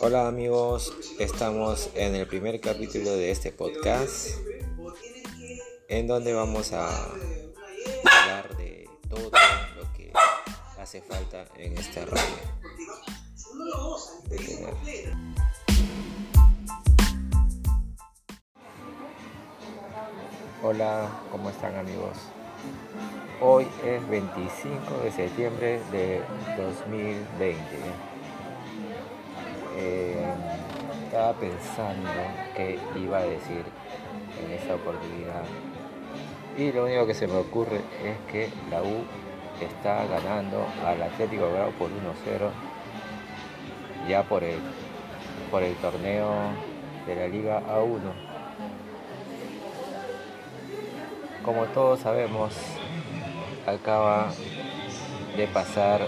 [0.00, 4.28] Hola amigos, estamos en el primer capítulo de este podcast
[5.88, 6.88] en donde vamos a
[8.04, 9.30] hablar de todo
[9.76, 10.12] lo que
[10.78, 12.50] hace falta en esta radio.
[20.62, 22.16] Hola, ¿cómo están amigos?
[23.40, 26.22] Hoy es 25 de septiembre de
[26.56, 27.56] 2020.
[29.82, 30.14] Eh,
[31.06, 32.10] estaba pensando
[32.54, 33.64] qué iba a decir
[34.44, 35.42] en esta oportunidad.
[36.58, 39.04] Y lo único que se me ocurre es que la U
[39.58, 42.50] está ganando al Atlético Grau por 1-0
[44.06, 44.58] ya por el,
[45.50, 46.30] por el torneo
[47.06, 48.12] de la Liga A1.
[51.42, 52.52] Como todos sabemos,
[53.66, 54.30] acaba
[55.36, 56.02] de pasar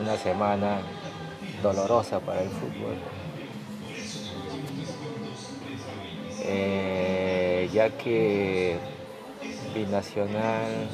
[0.00, 0.78] una semana
[1.66, 2.96] dolorosa para el fútbol.
[6.42, 8.78] Eh, ya que
[9.74, 10.88] Binacional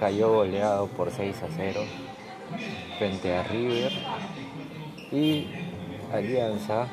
[0.00, 1.80] cayó goleado por 6 a 0
[2.98, 3.92] frente a River
[5.12, 5.46] y
[6.12, 6.86] Alianza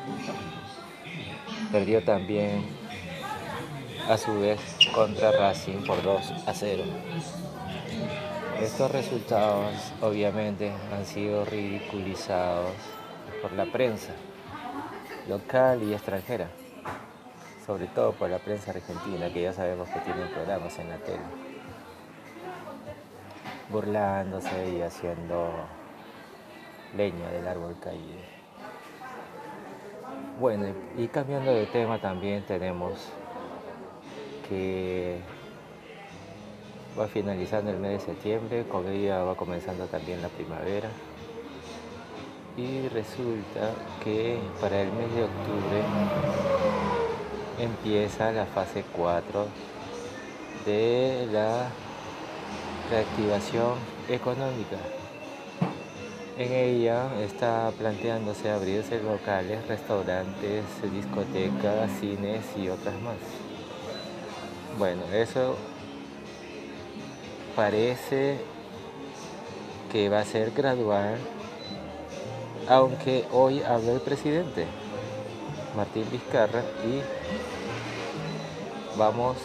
[1.72, 2.66] perdió también
[4.10, 4.60] a su vez
[4.94, 6.84] contra Racing por 2 a 0.
[8.62, 12.72] Estos resultados obviamente han sido ridiculizados
[13.42, 14.14] por la prensa
[15.28, 16.48] local y extranjera,
[17.66, 21.20] sobre todo por la prensa argentina, que ya sabemos que tienen programas en la tele,
[23.70, 25.50] burlándose y haciendo
[26.96, 28.22] leña del árbol caído.
[30.40, 30.66] Bueno,
[30.98, 33.10] y cambiando de tema también tenemos
[34.50, 35.20] que
[37.00, 40.90] va finalizando el mes de septiembre, con ella va comenzando también la primavera.
[42.62, 45.82] Y resulta que para el mes de octubre
[47.58, 49.48] empieza la fase 4
[50.68, 51.70] de la
[52.92, 53.74] reactivación
[54.08, 54.78] económica.
[56.38, 63.18] En ella está planteándose abrirse locales, restaurantes, discotecas, cines y otras más.
[64.78, 65.56] Bueno, eso
[67.56, 68.38] parece
[69.92, 71.18] que va a ser gradual,
[72.72, 74.66] aunque hoy habló el presidente
[75.76, 77.02] Martín Vizcarra y
[78.98, 79.36] vamos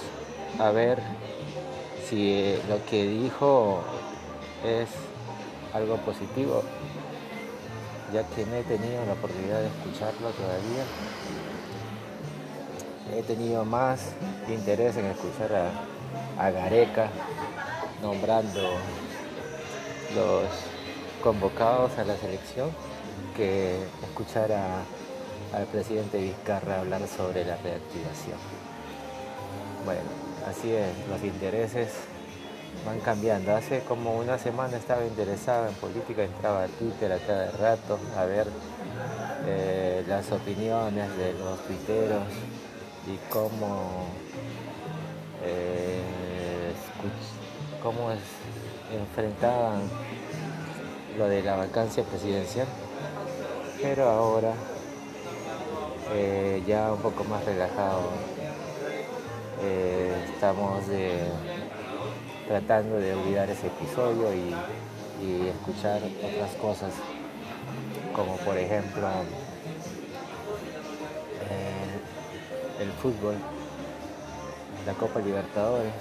[0.60, 1.02] a ver
[2.08, 3.80] si lo que dijo
[4.64, 4.88] es
[5.74, 6.62] algo positivo,
[8.12, 10.84] ya que no he tenido la oportunidad de escucharlo todavía.
[13.12, 14.12] He tenido más
[14.48, 17.08] interés en escuchar a, a Gareca
[18.00, 18.62] nombrando
[20.14, 20.44] los
[21.24, 22.70] convocados a la selección
[23.36, 28.38] que escuchar al presidente Vizcarra hablar sobre la reactivación.
[29.84, 30.00] Bueno,
[30.48, 31.90] así es, los intereses
[32.84, 33.54] van cambiando.
[33.54, 38.24] Hace como una semana estaba interesado en política, entraba a Twitter a cada rato a
[38.24, 38.46] ver
[39.46, 42.24] eh, las opiniones de los tuiteros
[43.06, 44.06] y cómo
[45.44, 46.00] eh,
[47.82, 48.10] cómo
[48.92, 49.82] enfrentaban
[51.16, 52.66] lo de la vacancia presidencial,
[53.82, 54.52] pero ahora
[56.12, 58.10] eh, ya un poco más relajado
[59.62, 60.84] eh, estamos
[62.46, 64.54] tratando de olvidar ese episodio y,
[65.48, 66.92] escuchar otras cosas
[68.14, 69.08] como por ejemplo
[72.78, 73.34] el fútbol,
[74.86, 75.92] la Copa Libertadores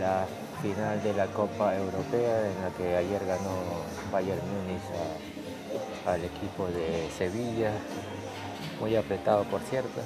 [0.00, 0.26] la
[0.62, 3.50] final de la Copa Europea en la que ayer ganó
[4.10, 4.82] Bayern Múnich
[6.06, 7.72] al equipo de Sevilla,
[8.80, 10.00] muy apretado por cierto,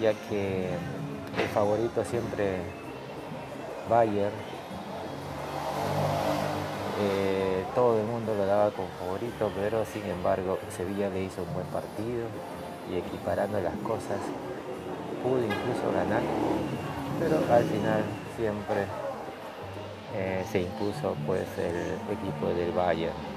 [0.00, 0.70] ya que
[1.38, 2.58] el favorito siempre
[3.88, 4.34] Bayern,
[7.00, 11.54] eh, todo el mundo lo daba como favorito, pero sin embargo Sevilla le hizo un
[11.54, 12.26] buen partido
[12.90, 14.20] y equiparando las cosas
[15.22, 16.22] pudo incluso ganar
[17.18, 18.02] pero al final
[18.36, 18.86] siempre
[20.14, 23.35] eh, se impuso pues el equipo del Bayern.